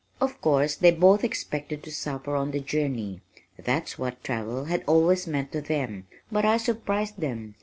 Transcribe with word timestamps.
Of 0.19 0.41
course 0.41 0.73
they 0.77 0.89
both 0.89 1.23
expected 1.23 1.83
to 1.83 1.91
suffer 1.91 2.35
on 2.35 2.49
the 2.49 2.59
journey, 2.59 3.21
that's 3.59 3.99
what 3.99 4.23
travel 4.23 4.65
had 4.65 4.83
always 4.87 5.27
meant 5.27 5.51
to 5.51 5.61
them, 5.61 6.07
but 6.31 6.43
I 6.43 6.57
surprised 6.57 7.17
them. 7.21 7.53